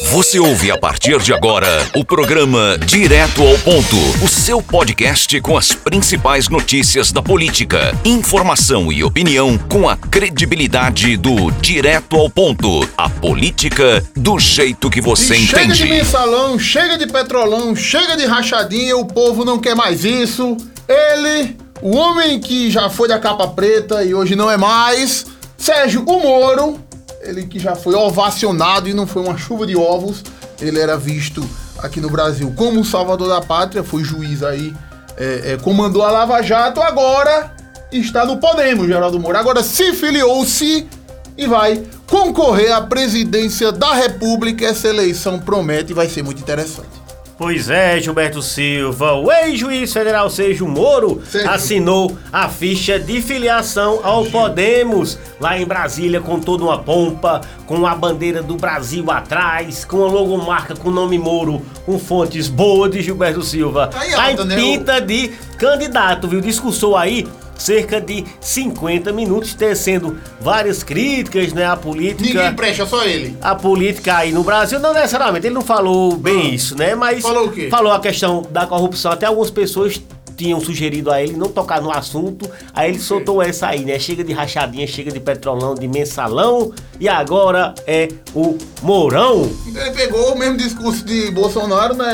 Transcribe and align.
Você 0.00 0.38
ouve 0.38 0.70
a 0.70 0.78
partir 0.78 1.18
de 1.20 1.32
agora 1.32 1.68
o 1.94 2.04
programa 2.04 2.78
Direto 2.78 3.42
ao 3.42 3.58
Ponto, 3.58 3.96
o 4.24 4.28
seu 4.28 4.62
podcast 4.62 5.38
com 5.40 5.56
as 5.56 5.72
principais 5.72 6.48
notícias 6.48 7.12
da 7.12 7.22
política, 7.22 7.94
informação 8.04 8.90
e 8.90 9.04
opinião 9.04 9.58
com 9.58 9.88
a 9.88 9.96
credibilidade 9.96 11.16
do 11.16 11.50
Direto 11.50 12.16
ao 12.16 12.30
Ponto, 12.30 12.88
a 12.96 13.08
política 13.08 14.02
do 14.16 14.38
jeito 14.38 14.88
que 14.88 15.00
você 15.00 15.34
E 15.34 15.44
entende. 15.44 15.74
Chega 15.74 15.74
de 15.74 15.84
mensalão, 15.84 16.58
chega 16.58 16.98
de 16.98 17.06
petrolão, 17.06 17.76
chega 17.76 18.16
de 18.16 18.24
rachadinha, 18.24 18.96
o 18.96 19.04
povo 19.04 19.44
não 19.44 19.58
quer 19.58 19.74
mais 19.74 20.04
isso. 20.04 20.56
Ele, 20.88 21.56
o 21.82 21.96
homem 21.96 22.40
que 22.40 22.70
já 22.70 22.88
foi 22.88 23.08
da 23.08 23.18
capa 23.18 23.46
preta 23.48 24.02
e 24.02 24.14
hoje 24.14 24.34
não 24.34 24.50
é 24.50 24.56
mais, 24.56 25.26
Sérgio 25.58 26.02
o 26.06 26.20
Moro, 26.20 26.80
ele 27.22 27.46
que 27.46 27.58
já 27.58 27.74
foi 27.74 27.94
ovacionado 27.94 28.88
e 28.88 28.94
não 28.94 29.06
foi 29.06 29.22
uma 29.22 29.36
chuva 29.38 29.66
de 29.66 29.76
ovos, 29.76 30.22
ele 30.60 30.78
era 30.78 30.96
visto 30.96 31.48
aqui 31.78 32.00
no 32.00 32.10
Brasil 32.10 32.52
como 32.56 32.80
o 32.80 32.84
salvador 32.84 33.28
da 33.28 33.40
pátria, 33.40 33.82
foi 33.82 34.04
juiz 34.04 34.42
aí, 34.42 34.74
é, 35.16 35.52
é, 35.52 35.56
comandou 35.56 36.02
a 36.02 36.10
Lava 36.10 36.42
Jato, 36.42 36.80
agora 36.80 37.54
está 37.90 38.24
no 38.24 38.38
Podemos, 38.38 38.86
Geraldo 38.86 39.18
Moro. 39.20 39.36
Agora 39.36 39.62
se 39.62 39.92
filiou-se 39.92 40.88
e 41.36 41.46
vai 41.46 41.82
concorrer 42.06 42.72
à 42.72 42.80
presidência 42.80 43.70
da 43.70 43.94
República. 43.94 44.64
Essa 44.64 44.88
eleição 44.88 45.38
promete 45.38 45.92
e 45.92 45.94
vai 45.94 46.08
ser 46.08 46.22
muito 46.22 46.40
interessante. 46.40 47.01
Pois 47.36 47.70
é, 47.70 48.00
Gilberto 48.00 48.40
Silva, 48.40 49.14
o 49.14 49.32
ex-juiz 49.32 49.92
federal 49.92 50.30
Sérgio 50.30 50.68
Moro 50.68 51.20
Sérgio. 51.24 51.50
assinou 51.50 52.16
a 52.32 52.48
ficha 52.48 52.98
de 52.98 53.20
filiação 53.20 54.00
ao 54.02 54.24
Podemos, 54.26 55.18
lá 55.40 55.58
em 55.58 55.64
Brasília, 55.64 56.20
com 56.20 56.38
toda 56.38 56.62
uma 56.62 56.78
pompa, 56.78 57.40
com 57.66 57.86
a 57.86 57.94
bandeira 57.94 58.42
do 58.42 58.54
Brasil 58.56 59.10
atrás, 59.10 59.84
com 59.84 60.04
a 60.04 60.08
logomarca 60.08 60.76
com 60.76 60.88
o 60.88 60.92
nome 60.92 61.18
Moro, 61.18 61.62
com 61.84 61.98
fontes 61.98 62.48
boas 62.48 62.90
de 62.92 63.02
Gilberto 63.02 63.42
Silva. 63.42 63.90
Aí 63.94 64.12
Tá 64.12 64.32
em 64.32 64.44
né, 64.44 64.56
pinta 64.56 65.00
de 65.00 65.28
candidato, 65.58 66.28
viu? 66.28 66.40
Discursou 66.40 66.96
aí 66.96 67.26
cerca 67.62 68.00
de 68.00 68.24
50 68.40 69.12
minutos, 69.12 69.54
tecendo 69.54 70.18
várias 70.40 70.82
críticas, 70.82 71.52
né, 71.52 71.64
à 71.64 71.76
política 71.76 72.22
Ninguém 72.40 72.54
presta, 72.54 72.84
só 72.86 73.04
ele. 73.04 73.36
a 73.40 73.54
política 73.54 74.16
aí 74.16 74.32
no 74.32 74.42
Brasil, 74.42 74.80
não 74.80 74.92
necessariamente, 74.92 75.46
ele 75.46 75.54
não 75.54 75.62
falou 75.62 76.16
bem 76.16 76.54
isso, 76.54 76.76
né? 76.76 76.94
Mas 76.94 77.22
Falou 77.22 77.46
o 77.46 77.52
quê? 77.52 77.68
falou 77.70 77.92
a 77.92 78.00
questão 78.00 78.42
da 78.50 78.66
corrupção. 78.66 79.12
Até 79.12 79.26
algumas 79.26 79.50
pessoas 79.50 80.00
tinham 80.36 80.60
sugerido 80.60 81.10
a 81.10 81.22
ele 81.22 81.34
não 81.34 81.48
tocar 81.48 81.80
no 81.80 81.90
assunto. 81.90 82.50
Aí 82.74 82.90
ele 82.90 82.98
soltou 82.98 83.40
essa 83.42 83.68
aí, 83.68 83.84
né? 83.84 83.98
Chega 83.98 84.24
de 84.24 84.32
rachadinha, 84.32 84.86
chega 84.86 85.12
de 85.12 85.20
petrolão, 85.20 85.74
de 85.74 85.86
mensalão. 85.86 86.72
E 86.98 87.08
agora 87.08 87.74
é 87.86 88.08
o 88.34 88.56
Mourão. 88.82 89.48
Ele 89.66 89.90
pegou 89.92 90.32
o 90.32 90.38
mesmo 90.38 90.56
discurso 90.56 91.04
de 91.04 91.30
Bolsonaro 91.30 91.94
né, 91.94 92.06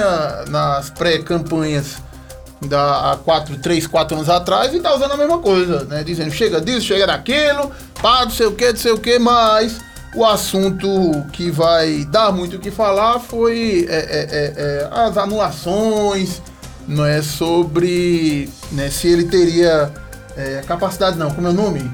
nas 0.49 0.91
pré-campanhas 0.91 1.97
da, 2.67 3.13
há 3.13 3.17
quatro, 3.17 3.57
três, 3.59 3.87
quatro 3.87 4.17
anos 4.17 4.29
atrás 4.29 4.75
e 4.75 4.81
tá 4.81 4.95
usando 4.95 5.13
a 5.13 5.17
mesma 5.17 5.39
coisa, 5.39 5.85
né? 5.85 6.03
Dizendo 6.03 6.31
chega 6.33 6.61
disso, 6.61 6.83
chega 6.83 7.07
daquilo, 7.07 7.71
pá, 8.01 8.25
não 8.25 8.31
sei 8.31 8.47
o 8.47 8.53
que, 8.53 8.71
não 8.71 8.77
sei 8.77 8.93
o 8.93 8.99
que, 8.99 9.19
mas 9.19 9.81
o 10.15 10.25
assunto 10.25 10.89
que 11.33 11.51
vai 11.51 12.05
dar 12.07 12.33
muito 12.33 12.57
o 12.57 12.59
que 12.59 12.71
falar 12.71 13.21
foi 13.21 13.87
é, 13.89 13.97
é, 13.97 14.29
é, 14.31 14.53
é, 14.57 14.89
as 14.91 15.17
anulações, 15.17 16.43
não 16.87 17.05
é 17.05 17.21
sobre 17.23 18.49
né, 18.73 18.91
se 18.91 19.07
ele 19.09 19.25
teria 19.25 19.93
é, 20.37 20.63
capacidade 20.67 21.19
não, 21.19 21.31
como 21.31 21.47
é 21.47 21.51
o 21.51 21.53
nome? 21.55 21.91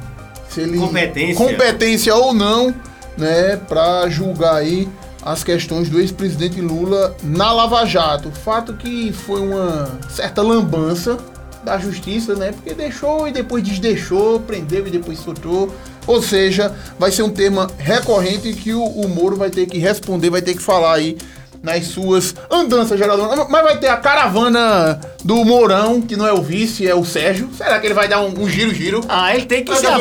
Se 0.48 0.60
ele 0.60 0.78
Competência. 0.78 1.34
competência 1.34 2.14
ou 2.14 2.32
não, 2.32 2.72
né, 3.18 3.56
para 3.56 4.08
julgar 4.08 4.56
aí 4.56 4.88
as 5.24 5.42
questões 5.42 5.88
do 5.88 5.98
ex-presidente 5.98 6.60
Lula 6.60 7.16
na 7.22 7.50
Lava 7.50 7.84
Jato. 7.86 8.30
Fato 8.30 8.74
que 8.74 9.10
foi 9.12 9.40
uma 9.40 9.98
certa 10.10 10.42
lambança 10.42 11.18
da 11.64 11.78
justiça, 11.78 12.34
né? 12.34 12.52
Porque 12.52 12.74
deixou 12.74 13.26
e 13.26 13.32
depois 13.32 13.64
desdeixou, 13.64 14.38
prendeu 14.40 14.86
e 14.86 14.90
depois 14.90 15.18
soltou. 15.18 15.74
Ou 16.06 16.22
seja, 16.22 16.74
vai 16.98 17.10
ser 17.10 17.22
um 17.22 17.30
tema 17.30 17.70
recorrente 17.78 18.52
que 18.52 18.74
o, 18.74 18.84
o 18.84 19.08
Moro 19.08 19.36
vai 19.36 19.48
ter 19.48 19.64
que 19.66 19.78
responder, 19.78 20.28
vai 20.28 20.42
ter 20.42 20.54
que 20.54 20.62
falar 20.62 20.96
aí 20.96 21.16
nas 21.64 21.86
suas 21.86 22.34
andanças, 22.50 22.98
Geraldo. 22.98 23.46
Mas 23.48 23.62
vai 23.62 23.78
ter 23.78 23.88
a 23.88 23.96
caravana 23.96 25.00
do 25.24 25.44
Mourão, 25.44 26.00
que 26.00 26.14
não 26.14 26.26
é 26.26 26.32
o 26.32 26.42
vice, 26.42 26.86
é 26.86 26.94
o 26.94 27.04
Sérgio. 27.04 27.48
Será 27.56 27.80
que 27.80 27.86
ele 27.86 27.94
vai 27.94 28.06
dar 28.06 28.20
um 28.20 28.44
um 28.44 28.48
giro-giro? 28.48 29.00
Ah, 29.08 29.34
ele 29.34 29.46
tem 29.46 29.64
que 29.64 29.74
se, 29.74 29.86
a 29.86 29.98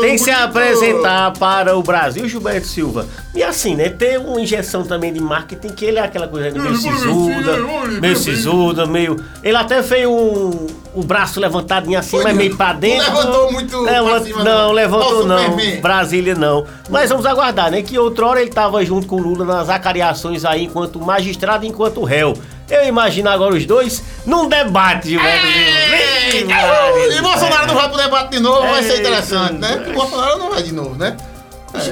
tem 0.00 0.12
que 0.12 0.18
se 0.18 0.30
apresentar 0.30 1.32
para 1.32 1.76
o 1.76 1.82
Brasil, 1.82 2.28
Gilberto 2.28 2.66
Silva. 2.66 3.06
E 3.34 3.42
assim, 3.42 3.74
né? 3.74 3.88
Ter 3.88 4.18
uma 4.18 4.40
injeção 4.40 4.84
também 4.84 5.12
de 5.12 5.20
marketing, 5.20 5.68
que 5.68 5.84
ele 5.84 5.98
é 5.98 6.02
aquela 6.02 6.28
coisa 6.28 6.50
meio 6.50 6.76
sisuda, 6.76 7.56
meio 8.00 8.16
sisuda, 8.16 8.86
meio. 8.86 9.16
Ele 9.42 9.56
até 9.56 9.82
fez 9.82 10.06
um, 10.06 10.66
o 10.94 11.02
braço 11.04 11.38
levantadinho 11.40 11.98
assim, 11.98 12.10
Foi, 12.10 12.24
mas 12.24 12.36
meio 12.36 12.56
pra 12.56 12.72
não 12.72 12.80
dentro. 12.80 13.04
levantou 13.14 13.52
muito 13.52 13.82
pra 13.82 13.90
Levant- 13.92 14.24
cima, 14.24 14.44
Não, 14.44 14.58
não. 14.68 14.72
levantou 14.72 15.26
não. 15.26 15.38
Superman. 15.38 15.80
Brasília 15.80 16.34
não. 16.34 16.66
Mas 16.88 17.08
vamos 17.10 17.24
aguardar, 17.26 17.70
né? 17.70 17.82
Que 17.82 17.98
outrora 17.98 18.40
ele 18.40 18.50
tava 18.50 18.84
junto 18.84 19.06
com 19.06 19.16
o 19.16 19.22
Lula 19.22 19.44
nas 19.44 19.68
acariações 19.68 20.44
aí, 20.44 20.64
enquanto 20.64 20.98
magistrado 21.00 21.64
e 21.64 21.68
enquanto 21.68 22.02
réu. 22.02 22.36
Eu 22.68 22.86
imagino 22.86 23.28
agora 23.28 23.54
os 23.54 23.66
dois 23.66 24.02
num 24.24 24.48
debate, 24.48 25.08
Gilberto 25.10 25.46
Maria. 25.46 27.16
E 27.18 27.20
Bolsonaro 27.20 27.66
não 27.66 27.74
vai 27.74 27.88
pro 27.88 27.98
debate 27.98 28.30
de 28.30 28.40
novo, 28.40 28.60
vai 28.68 28.82
ser 28.82 29.00
interessante, 29.00 29.54
né? 29.54 29.76
Porque 29.76 29.92
Bolsonaro 29.92 30.38
não 30.38 30.50
vai 30.50 30.62
de 30.62 30.72
novo, 30.72 30.94
né? 30.94 31.16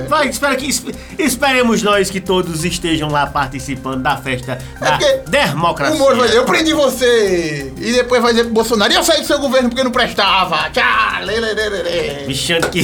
Vai, 0.09 0.29
espera 0.29 0.57
que, 0.57 0.69
esperemos 1.19 1.83
nós 1.83 2.11
que 2.11 2.21
todos 2.21 2.65
estejam 2.65 3.09
lá 3.11 3.27
participando 3.27 4.03
da 4.03 4.17
festa 4.17 4.59
da 4.81 4.87
É 4.87 4.91
porque 4.93 5.31
democracia. 5.31 5.95
O 5.97 5.99
Moro 5.99 6.17
vai 6.17 6.27
dizer, 6.29 6.39
eu 6.39 6.45
prendi 6.45 6.73
você. 6.73 7.73
E 7.77 7.93
depois 7.93 8.21
vai 8.23 8.33
dizer 8.33 8.45
pro 8.45 8.53
Bolsonaro, 8.55 8.93
e 8.93 8.97
eu 8.97 9.03
saí 9.05 9.21
do 9.21 9.27
seu 9.27 9.39
governo 9.39 9.69
porque 9.69 9.83
não 9.85 9.91
prestava. 9.91 10.71
Tchau, 10.71 11.25
lê, 11.25 11.39
lê, 11.41 11.53
lê, 11.55 11.69
lê, 11.69 11.83
lê. 11.83 12.27
Bichando 12.27 12.69
que. 12.69 12.81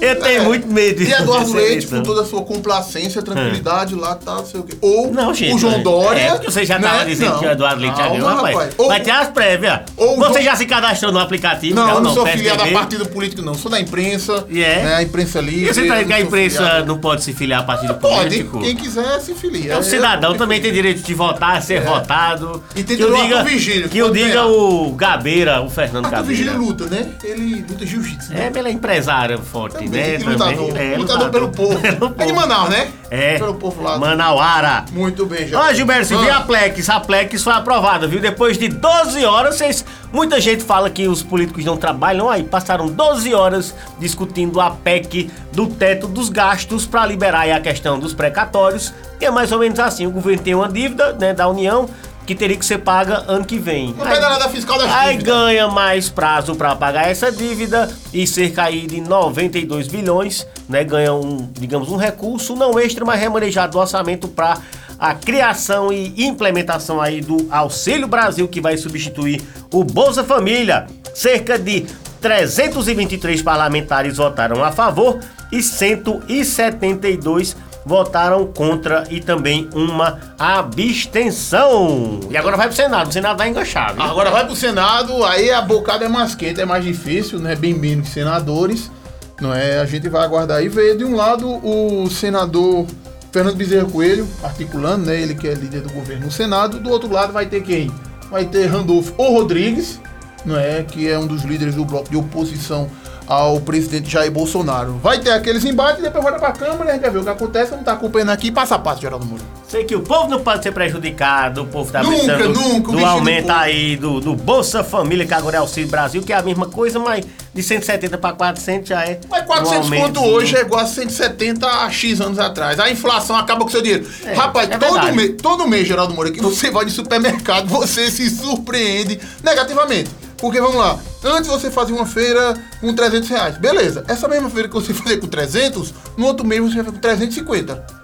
eu 0.00 0.20
tenho 0.20 0.42
É. 0.42 0.44
muito 0.44 0.66
medo 0.68 1.02
E 1.02 1.12
Eduardo 1.12 1.52
Leite, 1.54 1.86
com 1.86 2.02
toda 2.02 2.22
a 2.22 2.24
sua 2.24 2.42
complacência, 2.42 3.22
tranquilidade 3.22 3.94
lá, 3.94 4.14
tá, 4.14 4.34
não 4.36 4.46
sei 4.46 4.60
o 4.60 4.62
quê. 4.62 4.76
Ou 4.80 5.12
Não, 5.12 5.32
gente. 5.34 5.54
o 5.54 5.58
João 5.58 5.82
Dória. 5.82 6.20
É, 6.20 6.30
porque 6.32 6.50
você 6.50 6.64
já 6.64 6.78
tava 6.78 6.98
né? 6.98 7.04
dizendo 7.06 7.32
Não, 7.32 7.38
que 7.40 7.46
o 7.46 7.50
Eduardo 7.50 7.80
Leite 7.80 7.96
já 7.96 8.08
ganhou, 8.08 8.28
rapaz. 8.28 8.70
Ou- 8.78 8.88
Vai 8.88 9.00
ter 9.00 9.10
as 9.10 9.28
prévias. 9.28 9.80
ou 9.96 10.16
Você 10.16 10.32
João- 10.34 10.42
já 10.42 10.56
se 10.56 10.66
cadastrou 10.66 11.12
no 11.12 11.18
aplicativo? 11.18 11.74
Não, 11.74 11.86
já, 11.86 11.94
eu 11.94 12.00
não 12.00 12.14
sou 12.14 12.26
filiado 12.26 12.62
a 12.62 12.68
partido 12.68 13.06
político, 13.06 13.42
não. 13.42 13.54
Sou 13.54 13.70
da 13.70 13.80
imprensa. 13.80 14.44
E 14.48 14.62
é? 14.62 14.82
Né, 14.82 14.94
a 14.96 15.02
imprensa 15.02 15.40
livre. 15.40 15.64
E 15.70 15.74
você 15.74 15.87
eu 15.88 16.06
que 16.06 16.12
a 16.12 16.20
imprensa 16.20 16.58
filiado. 16.58 16.86
não 16.86 16.98
pode 16.98 17.22
se 17.24 17.32
filiar 17.32 17.60
a 17.60 17.64
partido 17.64 17.94
Pode, 17.94 18.24
político? 18.24 18.60
quem 18.60 18.76
quiser 18.76 19.20
se 19.20 19.34
filia. 19.34 19.72
É, 19.74 19.78
o 19.78 19.82
cidadão 19.82 20.32
Eu- 20.32 20.38
também 20.38 20.60
tem 20.60 20.72
direito 20.72 21.02
de 21.02 21.14
votar, 21.14 21.60
ser 21.62 21.82
votado. 21.82 22.62
E 22.76 22.82
tem 22.82 22.96
que 22.96 23.04
o 23.04 23.06
direito 23.06 23.24
diga, 23.28 23.44
vigílio, 23.44 23.88
que 23.88 24.02
o 24.02 24.06
pode 24.08 24.22
diga 24.24 24.46
o 24.46 24.92
Gabeira, 24.92 25.60
o 25.62 25.70
Fernando 25.70 26.06
Arthur 26.06 26.22
Vigílio 26.24 26.52
Gabeira. 26.52 26.72
luta, 26.72 26.86
né? 26.86 27.08
Ele 27.24 27.64
luta 27.68 27.86
jiu-jitsu. 27.86 28.32
né? 28.32 28.50
É, 28.54 28.58
ele 28.58 28.68
é 28.68 28.72
empresário 28.72 29.38
forte, 29.40 29.74
Também, 29.74 29.90
né? 29.90 30.18
e 30.20 30.22
lutador. 30.24 30.76
é, 30.76 30.96
lutador 30.96 31.30
pelo 31.30 31.48
povo. 31.50 31.78
Pelo 31.98 32.06
É 32.06 32.26
de. 32.26 32.34
Manaus, 32.34 32.68
né? 32.70 32.88
É. 33.10 33.38
Pelo 33.38 33.54
povo 33.54 33.82
lá. 33.82 33.96
Manauara. 33.98 34.84
Muito 34.92 35.24
bem, 35.24 35.48
já. 35.48 35.58
Ó, 35.60 35.72
Gilberto, 35.72 36.14
Ah. 36.14 36.18
viu 36.18 36.32
a 36.34 36.40
Plex? 36.40 36.88
A 36.90 37.00
Plex 37.00 37.42
foi 37.42 37.52
aprovada, 37.54 38.06
viu? 38.06 38.20
Depois 38.20 38.58
de 38.58 38.68
12 38.68 39.24
horas, 39.24 39.56
vocês. 39.56 39.84
Muita 40.12 40.40
gente 40.40 40.62
fala 40.64 40.88
que 40.90 41.06
os 41.08 41.22
políticos 41.22 41.64
não 41.64 41.76
trabalham. 41.76 42.28
Aí 42.28 42.42
passaram 42.42 42.86
12 42.88 43.32
horas 43.34 43.74
discutindo 43.98 44.60
a 44.60 44.70
PEC 44.70 45.30
do 45.52 45.66
teto 45.66 46.06
dos 46.06 46.28
gastos 46.28 46.86
para 46.86 47.04
liberar 47.06 47.40
aí 47.40 47.52
a 47.52 47.60
questão 47.60 47.98
dos 47.98 48.12
precatórios. 48.14 48.92
E 49.20 49.24
é 49.24 49.30
mais 49.30 49.52
ou 49.52 49.58
menos 49.58 49.78
assim: 49.80 50.06
o 50.06 50.10
governo 50.10 50.42
tem 50.42 50.54
uma 50.54 50.68
dívida 50.68 51.12
né, 51.14 51.32
da 51.32 51.48
União 51.48 51.88
que 52.26 52.34
teria 52.34 52.56
que 52.58 52.64
ser 52.66 52.78
paga 52.78 53.24
ano 53.26 53.42
que 53.44 53.58
vem. 53.58 53.94
Não 53.96 54.04
pega 54.04 54.28
nada 54.28 54.48
fiscal 54.50 54.76
das 54.78 54.90
Aí 54.94 55.16
dívidas. 55.16 55.34
ganha 55.34 55.66
mais 55.68 56.10
prazo 56.10 56.54
para 56.54 56.76
pagar 56.76 57.08
essa 57.10 57.32
dívida 57.32 57.90
e 58.12 58.26
cerca 58.26 58.64
aí 58.64 58.86
de 58.86 59.00
92 59.00 59.88
bilhões, 59.88 60.46
né? 60.68 60.84
Ganha 60.84 61.14
um, 61.14 61.48
digamos, 61.52 61.90
um 61.90 61.96
recurso 61.96 62.54
não 62.54 62.78
extra, 62.78 63.04
mas 63.04 63.20
remanejado 63.20 63.72
do 63.72 63.78
orçamento 63.78 64.28
para 64.28 64.58
a 64.98 65.14
criação 65.14 65.92
e 65.92 66.24
implementação 66.24 67.00
aí 67.00 67.20
do 67.20 67.46
Auxílio 67.50 68.08
Brasil 68.08 68.48
que 68.48 68.60
vai 68.60 68.76
substituir 68.76 69.40
o 69.72 69.84
Bolsa 69.84 70.24
Família. 70.24 70.86
Cerca 71.14 71.58
de 71.58 71.86
323 72.20 73.40
parlamentares 73.42 74.16
votaram 74.16 74.62
a 74.64 74.72
favor 74.72 75.20
e 75.52 75.62
172 75.62 77.56
votaram 77.88 78.46
contra 78.46 79.04
e 79.08 79.20
também 79.20 79.68
uma 79.72 80.18
abstenção. 80.38 82.20
E 82.28 82.36
agora 82.36 82.56
vai 82.56 82.66
pro 82.66 82.76
Senado, 82.76 83.08
o 83.08 83.12
Senado 83.12 83.38
vai 83.38 83.48
enganchar, 83.48 83.94
viu? 83.94 84.02
Agora 84.02 84.30
vai 84.30 84.44
pro 84.44 84.54
Senado, 84.54 85.24
aí 85.24 85.50
a 85.50 85.62
bocada 85.62 86.04
é 86.04 86.08
mais 86.08 86.34
quente, 86.34 86.60
é 86.60 86.66
mais 86.66 86.84
difícil, 86.84 87.38
né? 87.38 87.54
Bem 87.56 87.72
menos 87.72 88.10
senadores, 88.10 88.90
não 89.40 89.54
é? 89.54 89.78
A 89.78 89.84
gente 89.84 90.08
vai 90.08 90.24
aguardar 90.24 90.62
e 90.62 90.68
ver 90.68 90.96
de 90.96 91.04
um 91.04 91.14
lado 91.14 91.48
o 91.48 92.08
senador 92.10 92.86
Fernando 93.32 93.56
Bezerra 93.56 93.88
Coelho, 93.88 94.26
articulando, 94.42 95.06
né? 95.06 95.20
Ele 95.20 95.34
que 95.34 95.46
é 95.46 95.54
líder 95.54 95.82
do 95.82 95.92
governo 95.92 96.26
no 96.26 96.32
Senado. 96.32 96.80
Do 96.80 96.90
outro 96.90 97.12
lado 97.12 97.32
vai 97.32 97.46
ter 97.46 97.62
quem? 97.62 97.90
Vai 98.30 98.44
ter 98.44 98.66
Randolfo 98.66 99.14
ou 99.16 99.34
Rodrigues, 99.34 100.00
não 100.44 100.58
é? 100.58 100.82
Que 100.82 101.08
é 101.08 101.18
um 101.18 101.26
dos 101.26 101.42
líderes 101.42 101.74
do 101.74 101.84
bloco 101.84 102.10
de 102.10 102.16
oposição 102.16 102.88
ao 103.26 103.60
presidente 103.60 104.10
Jair 104.10 104.32
Bolsonaro. 104.32 104.94
Vai 105.02 105.20
ter 105.20 105.30
aqueles 105.30 105.64
embates, 105.64 106.02
depois 106.02 106.24
vai 106.24 106.38
pra 106.38 106.52
Câmara 106.52 106.86
e 106.86 106.90
a 106.90 106.92
gente 106.94 107.02
vai 107.02 107.10
ver 107.10 107.18
o 107.18 107.24
que 107.24 107.30
acontece. 107.30 107.72
Não 107.72 107.84
tá 107.84 107.92
acompanhando 107.92 108.30
aqui, 108.30 108.50
passo 108.50 108.74
a 108.74 108.78
passo, 108.78 109.02
Geraldo 109.02 109.26
Moura. 109.26 109.44
Sei 109.68 109.84
que 109.84 109.94
o 109.94 110.00
povo 110.00 110.30
não 110.30 110.40
pode 110.40 110.62
ser 110.62 110.72
prejudicado, 110.72 111.62
o 111.62 111.66
povo 111.66 111.92
tá 111.92 112.02
Nunca, 112.02 112.16
pensando 112.16 112.58
nunca, 112.58 112.90
do 112.90 113.04
aumento 113.04 113.50
aí 113.50 113.96
do, 113.96 114.18
do 114.18 114.34
Bolsa 114.34 114.82
Família, 114.82 115.26
que 115.26 115.34
agora 115.34 115.56
é 115.56 115.60
Auxílio 115.60 115.90
Brasil, 115.90 116.22
que 116.22 116.32
é 116.32 116.36
a 116.36 116.42
mesma 116.42 116.66
coisa, 116.66 116.98
mas 116.98 117.26
de 117.52 117.62
170 117.62 118.16
para 118.16 118.34
400 118.34 118.88
já 118.88 119.04
é. 119.04 119.20
Mas 119.28 119.44
400 119.44 119.90
um 119.90 119.96
conto 119.96 120.24
hoje 120.24 120.56
é 120.56 120.62
igual 120.62 120.80
a 120.80 120.86
170 120.86 121.66
a 121.66 121.90
X 121.90 122.18
anos 122.18 122.38
atrás. 122.38 122.80
A 122.80 122.90
inflação 122.90 123.36
acaba 123.36 123.60
com 123.60 123.68
o 123.68 123.70
seu 123.70 123.82
dinheiro. 123.82 124.06
É, 124.24 124.32
Rapaz, 124.32 124.70
é 124.70 124.78
todo, 124.78 125.12
mês, 125.12 125.34
todo 125.42 125.68
mês, 125.68 125.86
Geraldo 125.86 126.14
Moura, 126.14 126.30
que 126.30 126.40
você 126.40 126.70
vai 126.70 126.86
de 126.86 126.90
supermercado, 126.90 127.68
você 127.68 128.10
se 128.10 128.30
surpreende 128.30 129.20
negativamente. 129.44 130.10
Porque, 130.38 130.60
vamos 130.60 130.76
lá, 130.76 130.98
antes 131.22 131.50
você 131.50 131.70
fazia 131.70 131.94
uma 131.94 132.06
feira 132.06 132.54
com 132.80 132.94
300 132.94 133.28
reais. 133.28 133.58
Beleza, 133.58 134.04
essa 134.08 134.26
mesma 134.28 134.48
feira 134.48 134.66
que 134.66 134.74
você 134.74 134.94
fazia 134.94 135.18
com 135.18 135.26
300, 135.26 135.92
no 136.16 136.24
outro 136.24 136.46
mês 136.46 136.62
você 136.62 136.80
vai 136.80 136.92
com 136.92 136.98
350. 136.98 137.97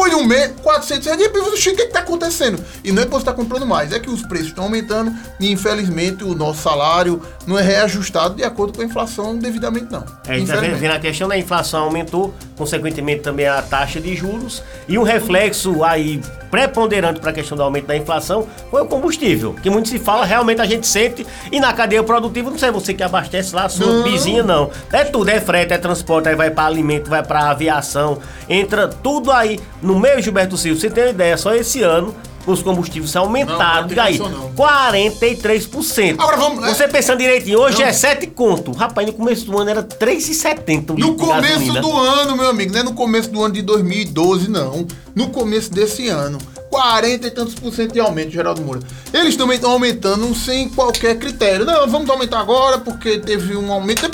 Depois 0.00 0.16
de 0.16 0.22
um 0.22 0.26
mês, 0.26 0.52
400 0.62 1.04
reais, 1.04 1.20
repente 1.20 1.44
você 1.44 1.56
chega, 1.58 1.74
o 1.74 1.76
que 1.76 1.82
está 1.82 2.00
acontecendo? 2.00 2.64
E 2.82 2.90
não 2.90 3.02
é 3.02 3.04
que 3.04 3.10
você 3.10 3.18
está 3.18 3.34
comprando 3.34 3.66
mais, 3.66 3.92
é 3.92 3.98
que 3.98 4.08
os 4.08 4.22
preços 4.22 4.48
estão 4.48 4.64
aumentando 4.64 5.12
e 5.38 5.52
infelizmente 5.52 6.24
o 6.24 6.34
nosso 6.34 6.62
salário 6.62 7.20
não 7.46 7.58
é 7.58 7.62
reajustado 7.62 8.34
de 8.34 8.42
acordo 8.42 8.72
com 8.72 8.80
a 8.80 8.84
inflação 8.86 9.36
devidamente 9.36 9.88
não. 9.90 10.00
É, 10.00 10.28
tá 10.28 10.38
Infelizmente. 10.38 10.80
vendo 10.80 10.92
a 10.92 10.98
questão 10.98 11.28
da 11.28 11.36
inflação 11.36 11.84
aumentou, 11.84 12.32
consequentemente 12.56 13.20
também 13.20 13.46
a 13.46 13.60
taxa 13.60 14.00
de 14.00 14.16
juros, 14.16 14.62
e 14.88 14.96
um 14.96 15.02
reflexo 15.02 15.84
aí 15.84 16.22
preponderante 16.50 17.20
para 17.20 17.30
a 17.30 17.32
questão 17.32 17.56
do 17.56 17.62
aumento 17.62 17.86
da 17.86 17.96
inflação 17.96 18.46
foi 18.70 18.82
o 18.82 18.86
combustível, 18.86 19.54
que 19.54 19.70
muito 19.70 19.88
se 19.88 19.98
fala, 19.98 20.24
realmente 20.24 20.60
a 20.60 20.66
gente 20.66 20.86
sente, 20.86 21.26
e 21.52 21.60
na 21.60 21.72
cadeia 21.72 22.02
produtiva, 22.02 22.50
não 22.50 22.58
sei 22.58 22.70
você 22.70 22.92
que 22.92 23.02
abastece 23.02 23.54
lá 23.54 23.66
a 23.66 23.68
sua 23.68 23.86
Não. 23.86 24.02
vizinha, 24.02 24.42
não. 24.42 24.70
É 24.92 25.04
tudo, 25.04 25.30
é 25.30 25.40
frete, 25.40 25.72
é 25.72 25.78
transporte, 25.78 26.28
aí 26.28 26.34
vai 26.34 26.50
para 26.50 26.66
alimento, 26.66 27.08
vai 27.08 27.22
para 27.22 27.50
aviação, 27.50 28.18
entra 28.48 28.88
tudo 28.88 29.30
aí 29.30 29.60
no 29.80 29.89
meio, 29.98 30.20
Gilberto 30.22 30.56
Silva. 30.56 30.80
Você 30.80 30.90
tem 30.90 31.04
uma 31.04 31.10
ideia, 31.10 31.36
só 31.36 31.54
esse 31.54 31.82
ano 31.82 32.14
os 32.46 32.62
combustíveis 32.62 33.14
aumentaram, 33.14 33.82
não 33.82 33.88
diga 33.88 34.02
aí, 34.04 34.18
tem 34.18 34.26
condição, 34.26 34.42
não. 34.48 34.54
43%. 34.54 36.20
Agora 36.20 36.36
vamos- 36.36 36.64
Você 36.66 36.88
pensando 36.88 37.18
direitinho, 37.18 37.60
hoje 37.60 37.78
Não. 37.80 37.86
é 37.86 37.92
7 37.92 38.26
conto. 38.28 38.72
Rapaz, 38.72 39.06
no 39.06 39.12
começo 39.12 39.44
do 39.44 39.58
ano 39.58 39.70
era 39.70 39.82
3,70 39.82 40.94
o 40.94 40.98
No 40.98 41.14
começo 41.16 41.42
gasolina. 41.58 41.80
do 41.80 41.96
ano, 41.96 42.36
meu 42.36 42.48
amigo, 42.48 42.72
não 42.72 42.80
é 42.80 42.82
no 42.82 42.94
começo 42.94 43.30
do 43.30 43.42
ano 43.44 43.54
de 43.54 43.62
2012, 43.62 44.48
não. 44.50 44.86
No 45.14 45.28
começo 45.28 45.70
desse 45.72 46.08
ano. 46.08 46.38
40 46.70 47.26
e 47.26 47.30
tantos 47.30 47.54
por 47.54 47.74
cento 47.74 47.92
de 47.92 48.00
aumento, 48.00 48.30
Geraldo 48.30 48.62
Moura. 48.62 48.80
Eles 49.12 49.36
também 49.36 49.56
estão 49.56 49.72
aumentando 49.72 50.32
sem 50.34 50.68
qualquer 50.68 51.18
critério. 51.18 51.64
Não, 51.66 51.86
vamos 51.88 52.08
aumentar 52.08 52.38
agora 52.40 52.78
porque 52.78 53.18
teve 53.18 53.56
um 53.56 53.70
aumento. 53.72 54.08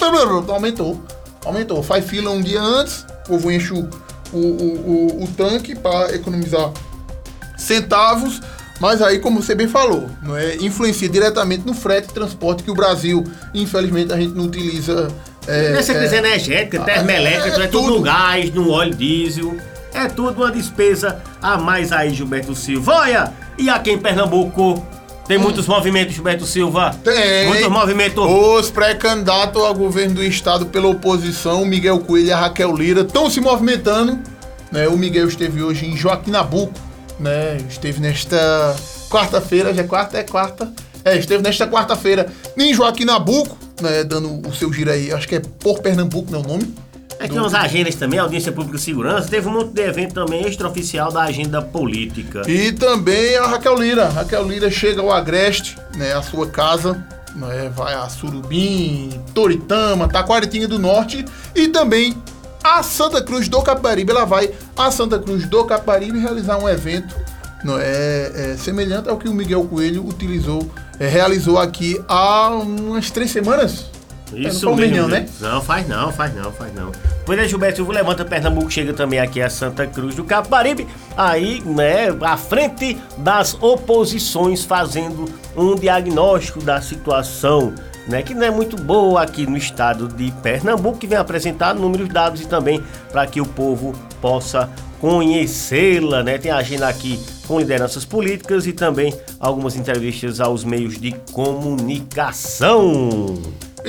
Aumentou. 0.48 1.00
Aumentou. 1.44 1.82
Faz 1.82 2.04
fila 2.06 2.30
um 2.30 2.40
dia 2.42 2.60
antes, 2.60 3.04
o 3.24 3.28
povo 3.28 3.50
enche 3.52 3.72
o, 3.74 3.88
o, 4.32 4.38
o, 4.38 5.18
o- 5.20 5.24
o 5.24 5.28
tanque 5.36 5.74
para 5.74 6.14
economizar 6.14 6.70
centavos. 7.56 8.40
Mas 8.78 9.00
aí, 9.00 9.18
como 9.20 9.42
você 9.42 9.54
bem 9.54 9.66
falou, 9.68 10.06
não 10.22 10.36
é, 10.36 10.56
influencia 10.56 11.08
diretamente 11.08 11.66
no 11.66 11.72
frete 11.72 12.10
e 12.10 12.12
transporte 12.12 12.62
que 12.62 12.70
o 12.70 12.74
Brasil, 12.74 13.24
infelizmente, 13.54 14.12
a 14.12 14.16
gente 14.16 14.34
não 14.34 14.44
utiliza. 14.44 15.08
É, 15.46 15.70
Nessa 15.72 15.92
é, 15.92 15.98
crise 15.98 16.16
energética, 16.16 16.80
termoelétrica, 16.80 17.62
é 17.62 17.64
é, 17.64 17.68
tudo 17.68 17.84
tudo. 17.86 17.96
no 17.96 18.02
gás, 18.02 18.52
no 18.52 18.70
óleo 18.70 18.94
diesel. 18.94 19.56
É 19.94 20.08
tudo 20.08 20.42
uma 20.42 20.50
despesa 20.52 21.22
a 21.40 21.56
mais 21.56 21.90
aí, 21.90 22.12
Gilberto 22.12 22.54
Silva. 22.54 22.92
Olha, 22.96 23.32
e 23.56 23.70
aqui 23.70 23.92
em 23.92 23.98
Pernambuco 23.98 24.86
tem 25.26 25.38
muitos 25.38 25.66
movimentos, 25.66 26.14
Gilberto 26.14 26.46
Silva. 26.46 26.96
Tem. 27.02 27.48
Muitos 27.48 27.68
movimentos. 27.68 28.24
Os 28.24 28.70
pré-candidatos 28.70 29.60
ao 29.60 29.74
governo 29.74 30.14
do 30.14 30.22
estado 30.22 30.66
pela 30.66 30.86
oposição, 30.86 31.64
Miguel 31.64 31.98
Coelho 32.00 32.28
e 32.28 32.32
a 32.32 32.38
Raquel 32.38 32.74
Lira, 32.74 33.00
estão 33.00 33.28
se 33.28 33.40
movimentando. 33.40 34.18
Né? 34.70 34.86
O 34.86 34.96
Miguel 34.96 35.26
esteve 35.26 35.62
hoje 35.62 35.86
em 35.86 35.96
Joaquim 35.96 36.30
Nabuco, 36.30 36.78
né? 37.18 37.58
Esteve 37.68 38.00
nesta 38.00 38.76
quarta-feira, 39.10 39.74
já 39.74 39.82
é 39.82 39.86
quarta? 39.86 40.18
É 40.18 40.22
quarta. 40.22 40.72
É, 41.04 41.16
esteve 41.16 41.42
nesta 41.42 41.66
quarta-feira 41.66 42.26
em 42.56 42.72
Joaquim 42.72 43.04
Nabuco, 43.04 43.56
né? 43.80 44.04
Dando 44.04 44.48
o 44.48 44.54
seu 44.54 44.72
giro 44.72 44.90
aí, 44.90 45.12
acho 45.12 45.26
que 45.26 45.36
é 45.36 45.40
por 45.40 45.80
Pernambuco, 45.80 46.34
o 46.34 46.42
nome? 46.42 46.72
É 47.18 47.26
que 47.26 47.34
umas 47.34 47.54
agendas 47.54 47.94
também, 47.94 48.18
Audiência 48.18 48.52
Pública 48.52 48.76
e 48.76 48.80
Segurança. 48.80 49.28
Teve 49.28 49.48
um 49.48 49.52
monte 49.52 49.72
de 49.72 49.82
evento 49.82 50.14
também 50.14 50.46
extraoficial 50.46 51.10
da 51.10 51.22
agenda 51.22 51.62
política. 51.62 52.42
E 52.48 52.72
também 52.72 53.36
a 53.36 53.46
Raquel 53.46 53.74
Lira. 53.74 54.08
Raquel 54.08 54.46
Lira 54.46 54.70
chega 54.70 55.00
ao 55.00 55.10
Agreste, 55.10 55.76
né, 55.96 56.12
a 56.12 56.22
sua 56.22 56.46
casa, 56.46 57.04
né, 57.34 57.70
vai 57.74 57.94
a 57.94 58.08
Surubim, 58.08 59.10
Toritama, 59.34 60.08
Taquaritinga 60.08 60.68
do 60.68 60.78
Norte 60.78 61.24
e 61.54 61.68
também 61.68 62.14
a 62.62 62.82
Santa 62.82 63.22
Cruz 63.22 63.48
do 63.48 63.62
Caparibe. 63.62 64.10
Ela 64.10 64.24
vai 64.24 64.50
a 64.76 64.90
Santa 64.90 65.18
Cruz 65.18 65.46
do 65.46 65.64
Caparibe 65.64 66.18
realizar 66.18 66.58
um 66.58 66.68
evento 66.68 67.14
não 67.64 67.78
é, 67.78 68.52
é, 68.52 68.56
semelhante 68.56 69.08
ao 69.08 69.16
que 69.16 69.28
o 69.28 69.34
Miguel 69.34 69.64
Coelho 69.64 70.06
utilizou, 70.06 70.70
é, 71.00 71.08
realizou 71.08 71.58
aqui 71.58 72.00
há 72.08 72.50
umas 72.50 73.10
três 73.10 73.30
semanas. 73.30 73.86
Isso 74.34 74.74
mês 74.74 74.90
mesmo, 74.90 75.08
né? 75.08 75.26
Não, 75.40 75.62
faz 75.62 75.86
não, 75.86 76.12
faz 76.12 76.34
não, 76.34 76.50
faz 76.52 76.74
não. 76.74 76.90
Pois 77.24 77.38
é, 77.38 77.46
Gilberto 77.48 77.76
Silva 77.76 77.92
levanta 77.92 78.24
Pernambuco, 78.24 78.70
chega 78.70 78.92
também 78.92 79.18
aqui 79.18 79.40
a 79.40 79.48
Santa 79.50 79.86
Cruz 79.86 80.14
do 80.14 80.24
Caparibe, 80.24 80.86
aí, 81.16 81.62
né, 81.64 82.08
à 82.22 82.36
frente 82.36 82.96
das 83.18 83.54
oposições, 83.60 84.64
fazendo 84.64 85.26
um 85.56 85.74
diagnóstico 85.74 86.60
da 86.62 86.80
situação, 86.80 87.74
né, 88.06 88.22
que 88.22 88.34
não 88.34 88.44
é 88.44 88.50
muito 88.50 88.76
boa 88.76 89.22
aqui 89.22 89.46
no 89.46 89.56
estado 89.56 90.08
de 90.08 90.30
Pernambuco, 90.42 90.98
que 90.98 91.06
vem 91.06 91.18
apresentar 91.18 91.74
números, 91.74 92.08
dados 92.08 92.40
e 92.40 92.46
também 92.46 92.82
para 93.10 93.26
que 93.26 93.40
o 93.40 93.46
povo 93.46 93.92
possa 94.20 94.70
conhecê-la, 95.00 96.22
né? 96.22 96.38
Tem 96.38 96.50
a 96.50 96.56
agenda 96.56 96.88
aqui 96.88 97.20
com 97.46 97.58
lideranças 97.58 98.04
políticas 98.04 98.66
e 98.66 98.72
também 98.72 99.14
algumas 99.38 99.76
entrevistas 99.76 100.40
aos 100.40 100.64
meios 100.64 100.98
de 100.98 101.12
comunicação. 101.32 102.86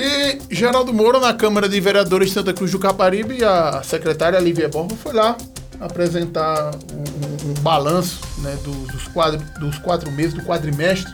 E 0.00 0.38
Geraldo 0.54 0.92
Moura, 0.94 1.18
na 1.18 1.34
Câmara 1.34 1.68
de 1.68 1.80
Vereadores 1.80 2.28
de 2.28 2.34
Santa 2.34 2.52
Cruz 2.52 2.70
do 2.70 2.78
Caparibe, 2.78 3.42
a 3.42 3.82
secretária 3.82 4.38
Lívia 4.38 4.68
Borba 4.68 4.94
foi 4.94 5.12
lá 5.12 5.36
apresentar 5.80 6.70
um, 6.92 7.48
um- 7.48 7.50
um 7.50 7.54
balanço 7.62 8.20
né, 8.38 8.56
dos, 8.62 8.76
dos, 8.92 9.42
dos 9.58 9.78
quatro 9.78 10.10
meses 10.12 10.34
do 10.34 10.42
quadrimestre. 10.42 11.12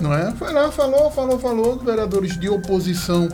Não 0.00 0.12
é? 0.14 0.30
Foi 0.32 0.52
lá, 0.52 0.70
falou, 0.70 1.10
falou, 1.10 1.38
falou, 1.38 1.78
vereadores 1.78 2.38
de 2.38 2.48
oposição 2.48 3.28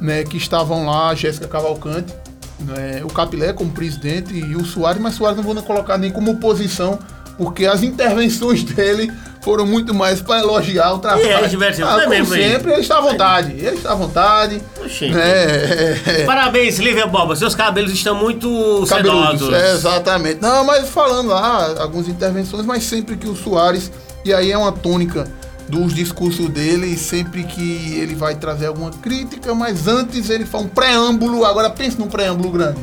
né, 0.00 0.24
que 0.24 0.36
estavam 0.36 0.86
lá, 0.86 1.14
Jéssica 1.14 1.46
Cavalcante, 1.46 2.12
né, 2.60 3.02
o 3.04 3.08
Capilé 3.08 3.52
como 3.52 3.70
presidente 3.70 4.34
e 4.34 4.56
o 4.56 4.64
Soares, 4.64 5.00
mas 5.00 5.14
Soares 5.14 5.36
não 5.36 5.44
vou 5.44 5.62
colocar 5.62 5.96
nem 5.98 6.10
como 6.10 6.32
oposição, 6.32 6.98
porque 7.36 7.66
as 7.66 7.82
intervenções 7.84 8.64
dele 8.64 9.12
foram 9.48 9.64
muito 9.64 9.94
mais 9.94 10.20
para 10.20 10.40
elogiar 10.40 10.92
o 10.92 10.98
trabalho. 10.98 11.24
E 11.24 11.32
ele, 11.32 11.48
Gilberto, 11.48 11.82
ah, 11.82 12.02
foi 12.02 12.18
como 12.18 12.26
sempre, 12.26 12.72
ele 12.72 12.82
está 12.82 12.98
à 12.98 13.00
vontade, 13.00 13.52
ele 13.52 13.76
está 13.76 13.92
à 13.92 13.94
vontade. 13.94 14.62
Oxi. 14.84 15.08
né, 15.08 15.22
é, 15.22 16.02
é, 16.06 16.24
Parabéns, 16.26 16.78
Lívia 16.78 17.06
Boba. 17.06 17.34
Seus 17.34 17.54
cabelos 17.54 17.90
estão 17.90 18.14
muito 18.14 18.84
cabeludos. 18.86 19.40
sedosos. 19.40 19.54
É, 19.54 19.72
exatamente. 19.72 20.42
Não, 20.42 20.64
mas 20.64 20.90
falando 20.90 21.28
lá, 21.28 21.80
algumas 21.80 22.08
intervenções, 22.08 22.66
mas 22.66 22.84
sempre 22.84 23.16
que 23.16 23.26
o 23.26 23.34
Soares, 23.34 23.90
e 24.22 24.34
aí 24.34 24.52
é 24.52 24.58
uma 24.58 24.70
tônica 24.70 25.26
dos 25.66 25.94
discursos 25.94 26.46
dele, 26.50 26.94
sempre 26.98 27.44
que 27.44 27.96
ele 27.98 28.14
vai 28.14 28.34
trazer 28.34 28.66
alguma 28.66 28.90
crítica, 28.90 29.54
mas 29.54 29.88
antes 29.88 30.28
ele 30.28 30.44
faz 30.44 30.62
um 30.62 30.68
preâmbulo, 30.68 31.46
agora 31.46 31.70
pense 31.70 31.98
num 31.98 32.08
preâmbulo 32.08 32.50
grande. 32.50 32.80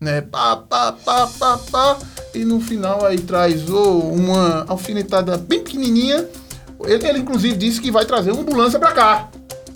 Né? 0.00 0.22
Pá, 0.22 0.56
pá, 0.56 0.92
pá, 1.04 1.28
pá, 1.38 1.58
pá, 1.70 1.96
e 2.34 2.44
no 2.44 2.60
final 2.60 3.04
aí 3.04 3.18
traz 3.18 3.68
uma 3.68 4.64
alfinetada 4.68 5.36
bem 5.36 5.60
pequenininha. 5.60 6.26
Ele, 6.84 7.06
ele 7.06 7.18
inclusive 7.18 7.56
disse 7.56 7.80
que 7.80 7.90
vai 7.90 8.04
trazer 8.04 8.30
uma 8.30 8.42
ambulância 8.42 8.78
pra 8.78 8.92
cá. 8.92 9.28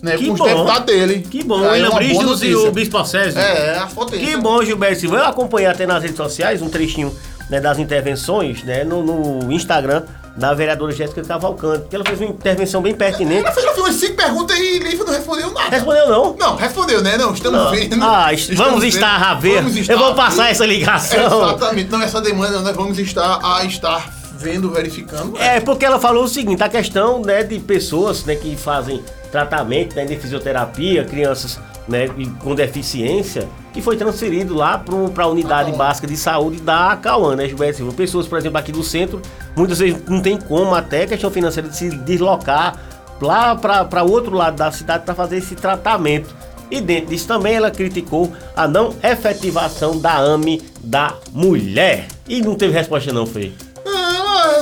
Né, 0.03 0.19
Que 0.19 0.27
com 0.27 0.35
os 0.35 0.39
bom. 0.39 0.47
deputados 0.47 0.85
dele. 0.85 1.27
Que 1.31 1.43
bom, 1.43 1.67
Aí 1.67 1.81
é 1.81 2.47
e 2.47 2.55
o 2.55 2.71
Bispo 2.71 2.99
Acésio. 2.99 3.41
É, 3.41 3.79
a 3.79 3.87
foto 3.87 4.15
é 4.15 4.19
Que 4.19 4.37
bom, 4.37 4.63
Gilberto 4.63 5.01
Silva. 5.01 5.17
Eu 5.17 5.25
acompanhei 5.25 5.67
até 5.67 5.87
nas 5.87 6.03
redes 6.03 6.19
sociais 6.19 6.61
um 6.61 6.69
trechinho 6.69 7.15
né, 7.49 7.59
das 7.59 7.79
intervenções 7.79 8.63
né, 8.65 8.85
no, 8.85 9.03
no 9.03 9.51
Instagram 9.51 10.03
da 10.37 10.53
vereadora 10.53 10.93
Jéssica 10.93 11.23
Cavalcante, 11.23 11.83
porque 11.83 11.95
ela 11.95 12.05
fez 12.05 12.21
uma 12.21 12.31
intervenção 12.31 12.83
bem 12.83 12.95
pertinente. 12.95 13.47
Ela 13.47 13.53
fez, 13.53 13.79
umas 13.79 13.95
cinco 13.95 14.17
perguntas 14.17 14.59
e 14.59 14.79
Lívia 14.79 15.05
não 15.05 15.13
respondeu 15.13 15.53
nada. 15.53 15.71
Respondeu 15.71 16.09
não? 16.09 16.37
Não, 16.37 16.57
respondeu, 16.57 17.03
né? 17.03 17.17
Não, 17.17 17.33
estamos 17.33 17.61
Não. 17.61 17.71
vendo. 17.71 18.03
Ah, 18.03 18.33
Estamos 18.33 18.59
vamos 18.59 18.81
vendo. 18.81 18.95
estar 18.95 19.23
a 19.31 19.35
ver. 19.35 19.63
Vamos 19.63 19.77
estar 19.77 19.93
Eu 19.93 19.99
vou 19.99 20.15
passar 20.15 20.51
essa 20.51 20.67
ligação. 20.67 21.25
Exatamente. 21.25 21.91
Não, 21.91 22.03
essa 22.03 22.21
demanda 22.21 22.61
nós 22.61 22.75
vamos 22.75 22.99
estar 22.99 23.39
a 23.43 23.65
estar 23.65 24.13
vendo, 24.37 24.71
verificando. 24.71 25.39
É, 25.39 25.61
porque 25.61 25.85
ela 25.85 26.01
falou 26.01 26.25
o 26.25 26.29
seguinte, 26.29 26.63
a 26.63 26.69
questão 26.69 27.23
né, 27.23 27.43
de 27.43 27.59
pessoas 27.61 28.25
né, 28.25 28.35
que 28.35 28.57
fazem 28.57 29.03
tratamento 29.31 29.95
né, 29.95 30.05
de 30.05 30.17
fisioterapia, 30.17 31.05
crianças 31.05 31.59
né, 31.89 32.09
com 32.41 32.55
deficiência, 32.55 33.49
que 33.73 33.83
foi 33.83 33.97
transferido 33.97 34.55
lá 34.55 34.79
para 34.79 35.25
a 35.25 35.29
unidade 35.29 35.71
Acauã. 35.71 35.79
básica 35.79 36.07
de 36.07 36.17
saúde 36.17 36.61
da 36.61 36.97
Cauã, 37.01 37.37
né, 37.37 37.49
Gilberto 37.49 37.77
Silva? 37.79 37.93
Pessoas, 37.93 38.27
por 38.27 38.39
exemplo, 38.39 38.59
aqui 38.59 38.73
do 38.73 38.83
centro, 38.83 39.21
muitas 39.57 39.79
vezes 39.79 40.03
não 40.07 40.21
tem 40.21 40.39
como, 40.39 40.75
até 40.75 41.07
questão 41.07 41.31
financeira, 41.31 41.69
de 41.69 41.77
se 41.77 41.91
deslocar 41.91 42.79
lá 43.21 43.55
para 43.55 44.03
outro 44.03 44.35
lado 44.35 44.57
da 44.57 44.71
cidade 44.73 45.05
para 45.05 45.15
fazer 45.15 45.39
esse 45.39 45.55
tratamento. 45.55 46.35
E 46.71 46.81
dentro 46.81 47.11
disso 47.11 47.29
também 47.29 47.55
ela 47.55 47.71
criticou 47.71 48.33
a 48.57 48.67
não 48.67 48.95
efetivação 49.03 49.99
da 49.99 50.17
AME 50.17 50.63
da 50.83 51.15
mulher. 51.33 52.07
E 52.27 52.41
não 52.41 52.55
teve 52.55 52.73
resposta 52.73 53.13
não, 53.13 53.27
Fê. 53.27 53.53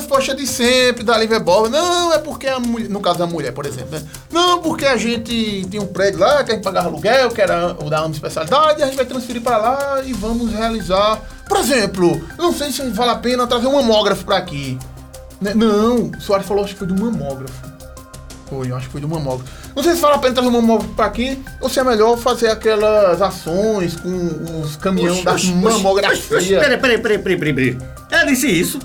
Resposta 0.02 0.34
de 0.34 0.48
sempre 0.48 1.04
da 1.04 1.38
Bola. 1.38 1.68
Não, 1.68 2.12
é 2.12 2.18
porque 2.18 2.48
a 2.48 2.58
mulher, 2.58 2.90
no 2.90 3.00
caso 3.00 3.20
da 3.20 3.26
mulher, 3.26 3.52
por 3.52 3.64
exemplo, 3.64 3.92
né? 3.92 4.02
Não, 4.32 4.60
porque 4.60 4.84
a 4.84 4.96
gente 4.96 5.64
tem 5.70 5.78
um 5.78 5.86
prédio 5.86 6.18
lá 6.18 6.42
que 6.42 6.50
a 6.50 6.54
gente 6.56 6.64
pagava 6.64 6.88
aluguel, 6.88 7.30
que 7.30 7.40
era 7.40 7.76
o 7.80 7.88
da 7.88 8.00
AME 8.00 8.12
especialidade, 8.12 8.82
a 8.82 8.86
gente 8.86 8.96
vai 8.96 9.06
transferir 9.06 9.40
para 9.40 9.56
lá 9.58 10.02
e 10.04 10.12
vamos 10.12 10.52
realizar. 10.52 11.20
Por 11.48 11.58
exemplo, 11.58 12.20
não 12.36 12.52
sei 12.52 12.72
se 12.72 12.82
vale 12.90 13.12
a 13.12 13.14
pena 13.14 13.46
trazer 13.46 13.68
um 13.68 13.74
mamógrafo 13.74 14.24
para 14.24 14.38
aqui. 14.38 14.76
Né? 15.40 15.54
Não, 15.54 16.10
o 16.10 16.20
Soares 16.20 16.46
falou, 16.46 16.64
acho 16.64 16.72
que 16.72 16.80
foi 16.80 16.88
do 16.88 17.00
mamógrafo. 17.00 17.54
Foi, 18.50 18.70
eu 18.70 18.76
acho 18.76 18.86
que 18.86 18.92
foi 18.92 19.00
do 19.00 19.08
mamógrafo. 19.08 19.52
Não 19.74 19.84
sei 19.84 19.94
se 19.94 20.00
vale 20.00 20.16
a 20.16 20.18
pena 20.18 20.34
trazer 20.34 20.48
um 20.48 20.52
mamógrafo 20.52 20.94
pra 20.94 21.06
aqui 21.06 21.40
ou 21.60 21.68
se 21.68 21.78
é 21.78 21.84
melhor 21.84 22.18
fazer 22.18 22.48
aquelas 22.48 23.22
ações 23.22 23.94
com 23.94 24.60
os 24.62 24.74
caminhões 24.76 25.22
da 25.22 25.36
mamografia. 25.54 26.58
Peraí, 26.58 26.76
peraí, 26.76 26.98
peraí, 26.98 27.18
peraí, 27.18 27.54
peraí. 27.54 27.78
Ela 28.10 28.24
disse 28.24 28.48
isso. 28.48 28.80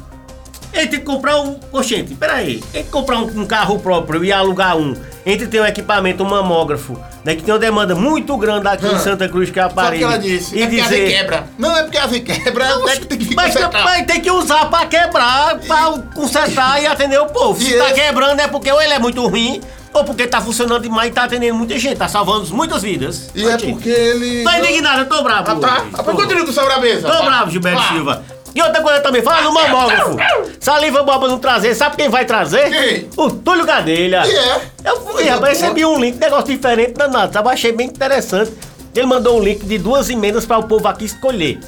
Ele 0.77 0.88
tem 0.88 1.00
que 1.00 1.05
comprar 1.05 1.39
um. 1.41 1.60
Oxente, 1.72 2.13
peraí. 2.15 2.53
Ele 2.53 2.63
tem 2.72 2.84
que 2.84 2.89
comprar 2.89 3.17
um, 3.19 3.41
um 3.41 3.46
carro 3.46 3.79
próprio 3.79 4.24
e 4.24 4.31
alugar 4.31 4.77
um. 4.77 4.96
Entre 5.25 5.46
ter 5.48 5.60
um 5.62 5.65
equipamento, 5.65 6.24
um 6.24 6.29
mamógrafo, 6.29 6.98
né? 7.25 7.36
Que 7.36 7.43
tem 7.43 7.53
uma 7.53 7.60
demanda 7.60 7.93
muito 7.93 8.38
grande 8.38 8.65
aqui 8.67 8.86
em 8.86 8.96
Ah. 8.96 9.00
Santa 9.00 9.27
Cruz 9.27 9.50
que 9.50 9.60
é 9.60 9.69
Só 9.69 9.91
que 9.91 10.01
ela 10.03 10.17
disse, 10.17 10.55
E 10.55 10.62
é 10.62 10.65
porque 10.67 10.79
a 10.79 10.84
dizer. 10.86 11.10
quebra. 11.10 11.43
Não 11.57 11.75
é 11.77 11.84
porque 11.84 11.98
a 11.98 12.03
ave 12.05 12.19
quebra, 12.22 12.65
é 12.65 12.96
que 12.96 13.05
tem 13.05 13.17
que 13.17 13.36
Mas, 13.36 13.53
mas 13.55 14.05
tem 14.05 14.22
que 14.22 14.31
usar 14.31 14.65
pra 14.69 14.86
quebrar, 14.86 15.60
pra 15.67 15.91
consertar 16.15 16.81
e 16.81 16.88
atender 16.88 17.19
o 17.19 17.25
povo. 17.25 17.62
Se 17.62 17.74
E 17.74 17.77
tá 17.77 17.86
esse- 17.91 17.96
quebrando 17.96 18.39
é 18.39 18.48
porque 18.48 18.72
ou 18.72 18.81
ele 18.81 18.93
é 18.93 19.00
muito 19.00 19.27
ruim, 19.27 19.60
ou 19.93 20.05
porque 20.05 20.25
tá 20.27 20.39
funcionando 20.39 20.84
demais 20.84 21.10
e 21.10 21.13
tá 21.13 21.25
atendendo 21.25 21.55
muita 21.55 21.77
gente, 21.77 21.98
tá 21.98 22.07
salvando 22.07 22.48
muitas 22.55 22.81
vidas. 22.81 23.29
E 23.36 23.46
é 23.46 23.51
Gente, 23.60 23.74
porque 23.74 23.89
ele. 23.89 24.43
Tá 24.46 24.60
indignado, 24.60 25.01
eu 25.01 25.05
tô 25.10 25.22
bravo. 25.24 25.51
Ah, 25.51 25.55
tá? 25.55 25.86
Ah, 25.93 26.03
Tô. 26.03 26.12
continua 26.13 26.46
com 26.46 26.51
o 26.51 26.53
seu 26.53 26.63
brabeza. 26.63 27.05
Tô 27.10 27.24
bravo, 27.25 27.51
Gilberto. 27.51 27.81
Silva. 27.89 28.24
E 28.57 28.61
outra 28.63 28.81
coisa 28.81 28.99
também, 29.01 29.21
fala 29.21 29.41
no 29.43 29.53
mamógrafo. 29.53 30.17
Saliva 30.59 31.03
boba 31.03 31.27
não 31.27 31.37
trazer, 31.37 31.75
sabe 31.75 31.95
quem 31.95 32.09
vai 32.09 32.25
trazer? 32.25 32.71
Quem? 32.71 33.07
O 33.15 33.29
Túlio 33.29 33.63
Gadelha. 33.67 34.23
E 34.25 34.35
é? 34.35 34.61
Eu 34.83 34.99
fui, 35.01 35.25
rapaz, 35.25 35.61
recebi 35.61 35.85
um 35.85 35.99
link, 35.99 36.17
negócio 36.17 36.47
diferente 36.47 36.93
danado, 36.93 37.31
sabe? 37.31 37.49
Achei 37.49 37.71
bem 37.71 37.85
interessante. 37.85 38.51
Ele 38.98 39.06
mandou 39.06 39.38
um 39.39 39.44
link 39.44 39.63
de 39.63 39.77
duas 39.77 40.10
emendas 40.10 40.46
para 40.46 40.58
o 40.58 40.63
povo 40.63 40.88
aqui 40.88 41.06
escolher. 41.06 41.60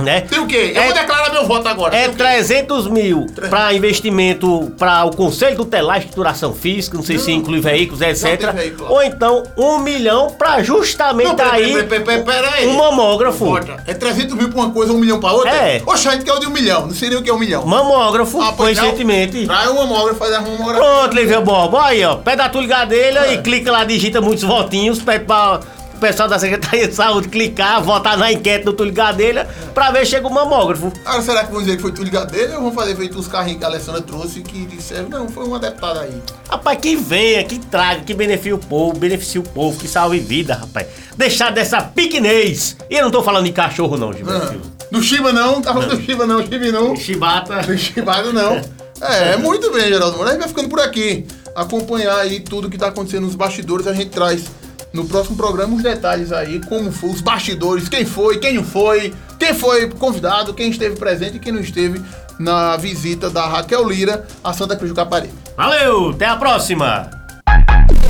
Né? 0.00 0.24
Hum. 0.24 0.28
Tem 0.28 0.38
o 0.40 0.46
quê? 0.48 0.72
Eu 0.74 0.82
É- 0.82 0.84
vou 0.86 0.94
declarar 0.94 1.30
meu 1.32 1.46
voto 1.46 1.68
agora. 1.68 1.94
É 1.94 2.00
Tem 2.00 2.08
o 2.08 2.12
quê? 2.12 2.16
300 2.18 2.88
mil 2.88 3.26
para 3.48 3.72
investimento 3.72 4.72
para 4.78 5.04
o 5.04 5.14
Conselho 5.14 5.56
Tutelar 5.56 5.96
e 5.96 6.00
Estruturação 6.00 6.52
Física, 6.52 6.96
não 6.96 7.04
sei 7.04 7.18
se 7.18 7.30
inclui 7.30 7.60
veículos, 7.60 8.00
etc. 8.00 8.50
veículo. 8.52 8.90
Ou 8.90 9.02
então 9.02 9.42
um 9.56 9.78
milhão 9.78 10.30
para 10.30 10.60
justamente 10.62 11.28
Não, 11.28 11.36
pera, 11.36 11.52
aí 11.52 11.72
pera, 11.84 12.00
pera, 12.04 12.22
pera, 12.22 12.50
aí. 12.54 12.66
um 12.66 12.76
mamógrafo. 12.78 13.46
É 13.86 13.94
300 13.94 14.34
mil 14.34 14.48
pra 14.48 14.58
uma 14.60 14.70
coisa, 14.70 14.92
um 14.92 14.98
milhão 14.98 15.20
pra 15.20 15.32
outra? 15.32 15.50
É. 15.54 15.82
Oxe, 15.86 16.08
a 16.08 16.12
gente 16.12 16.24
quer 16.24 16.32
o 16.32 16.38
de 16.40 16.46
um 16.46 16.50
milhão. 16.50 16.86
Não 16.86 16.94
sei 16.94 17.10
nem 17.10 17.18
o 17.18 17.22
que 17.22 17.30
é 17.30 17.32
um 17.34 17.38
milhão. 17.38 17.64
Mamógrafo, 17.64 18.40
Ah, 18.40 18.52
coincidentemente. 18.52 19.46
Traz 19.46 19.70
um 19.70 19.74
mamógrafo, 19.74 20.18
faz 20.18 20.32
a 20.32 20.40
mamografia. 20.40 20.80
Pronto, 20.82 21.14
Lívia 21.14 21.40
Boba, 21.40 21.84
aí 21.86 22.04
ó, 22.04 22.16
pé 22.16 22.34
da 22.34 22.48
Túlio 22.48 22.68
Gadelha 22.68 23.20
É. 23.26 23.34
e 23.34 23.38
clica 23.42 23.70
lá, 23.70 23.84
digita 23.84 24.20
muitos 24.20 24.42
votinhos, 24.42 25.00
pede 25.00 25.24
pra 25.26 25.60
o 25.60 25.79
pessoal 26.00 26.28
da 26.28 26.38
Secretaria 26.38 26.88
de 26.88 26.94
Saúde 26.94 27.28
clicar, 27.28 27.82
votar 27.82 28.16
na 28.16 28.32
enquete 28.32 28.64
do 28.64 28.72
Túlio 28.72 28.92
Gadelha 28.92 29.46
pra 29.74 29.90
ver 29.90 30.04
se 30.04 30.12
chega 30.12 30.26
o 30.26 30.32
mamógrafo. 30.32 30.92
Agora, 31.04 31.22
será 31.22 31.44
que 31.44 31.52
vão 31.52 31.60
dizer 31.60 31.76
que 31.76 31.82
foi 31.82 31.92
ligado 31.92 32.32
dele 32.32 32.54
ou 32.54 32.62
vão 32.62 32.72
fazer 32.72 32.96
feito 32.96 33.18
os 33.18 33.28
carrinhos 33.28 33.58
que 33.58 33.64
a 33.64 33.68
Alessandra 33.68 34.00
trouxe 34.00 34.40
que 34.40 34.64
disseram, 34.66 35.08
não, 35.08 35.28
foi 35.28 35.44
uma 35.44 35.58
deputada 35.58 36.00
aí. 36.00 36.22
Rapaz, 36.48 36.78
que 36.80 36.96
venha, 36.96 37.44
que 37.44 37.58
traga, 37.58 38.00
que 38.00 38.14
beneficie 38.14 38.52
o 38.54 38.58
povo, 38.58 38.98
beneficie 38.98 39.38
o 39.38 39.42
povo, 39.44 39.78
que 39.78 39.86
salve 39.86 40.18
vida, 40.18 40.54
rapaz. 40.54 40.86
Deixar 41.16 41.52
dessa 41.52 41.82
piquenez. 41.82 42.76
E 42.88 42.96
eu 42.96 43.04
não 43.04 43.10
tô 43.10 43.22
falando 43.22 43.44
de 43.44 43.52
cachorro 43.52 43.96
não, 43.96 44.12
Gilberto 44.12 44.60
Ah, 44.64 44.86
do 44.90 45.02
Shiba 45.02 45.32
não, 45.32 45.60
tava 45.60 45.84
do 45.86 46.00
Shiba 46.02 46.26
não, 46.26 46.42
Shiba 46.42 46.72
não. 46.72 46.96
Chibata. 46.96 47.62
Do 47.62 47.76
Shibado 47.76 48.32
não. 48.32 48.60
É, 49.02 49.34
muito 49.38 49.72
bem, 49.72 49.88
Geraldo 49.88 50.16
Moura. 50.18 50.28
A 50.28 50.32
gente 50.34 50.40
vai 50.40 50.48
ficando 50.50 50.68
por 50.68 50.78
aqui. 50.78 51.26
Acompanhar 51.54 52.18
aí 52.18 52.38
tudo 52.38 52.68
que 52.68 52.76
tá 52.76 52.88
acontecendo 52.88 53.24
nos 53.24 53.34
bastidores. 53.34 53.86
A 53.86 53.94
gente 53.94 54.10
traz 54.10 54.44
no 54.92 55.04
próximo 55.04 55.36
programa 55.36 55.76
os 55.76 55.82
detalhes 55.82 56.32
aí, 56.32 56.60
como 56.60 56.90
foi 56.90 57.10
os 57.10 57.20
bastidores, 57.20 57.88
quem 57.88 58.04
foi, 58.04 58.38
quem 58.38 58.54
não 58.54 58.64
foi, 58.64 59.14
quem 59.38 59.54
foi 59.54 59.88
convidado, 59.88 60.54
quem 60.54 60.70
esteve 60.70 60.96
presente 60.96 61.36
e 61.36 61.40
quem 61.40 61.52
não 61.52 61.60
esteve 61.60 62.02
na 62.38 62.76
visita 62.76 63.28
da 63.28 63.46
Raquel 63.46 63.86
Lira 63.88 64.26
a 64.42 64.52
Santa 64.52 64.76
Cruz 64.76 64.90
do 64.90 64.96
Caparibe. 64.96 65.34
Valeu, 65.56 66.10
até 66.10 66.26
a 66.26 66.36
próxima. 66.36 67.10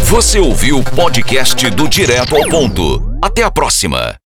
Você 0.05 0.39
ouviu 0.39 0.79
o 0.79 0.85
podcast 0.85 1.69
do 1.71 1.89
Direto 1.89 2.37
ao 2.37 2.49
Ponto. 2.49 3.17
Até 3.23 3.43
a 3.43 3.51
próxima. 3.51 4.20